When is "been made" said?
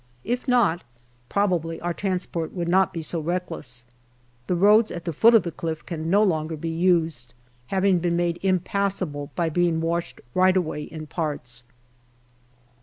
7.99-8.39